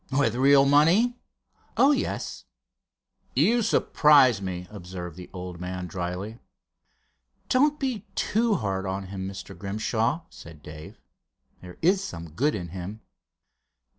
"With 0.11 0.33
real 0.33 0.65
money?" 0.65 1.19
"Oh, 1.77 1.91
yes." 1.91 2.45
"You 3.35 3.61
surprise 3.61 4.41
me," 4.41 4.65
observed 4.71 5.15
the 5.15 5.29
old 5.31 5.61
man, 5.61 5.85
drily. 5.85 6.39
"Don't 7.49 7.79
be 7.79 8.07
too 8.15 8.55
hard 8.55 8.87
on 8.87 9.09
him, 9.09 9.27
Mr. 9.29 9.55
Grimshaw," 9.55 10.21
said 10.31 10.63
Dave. 10.63 10.99
"There 11.61 11.77
is 11.83 12.03
some 12.03 12.31
good 12.31 12.55
in 12.55 12.69
him." 12.69 13.01